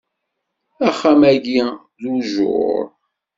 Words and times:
Axxam-agi 0.87 1.59
d 2.01 2.03
ujjuṛ. 2.13 2.85